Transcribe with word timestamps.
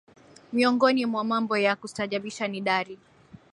Miongoni 0.53 1.05
mwa 1.05 1.23
mambo 1.23 1.57
ya 1.57 1.75
kustaajabisha 1.75 2.47
ni 2.47 2.61
dari 2.61 2.99